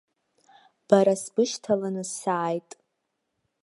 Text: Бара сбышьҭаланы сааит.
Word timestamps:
Бара 0.87 1.15
сбышьҭаланы 1.21 2.03
сааит. 2.15 2.69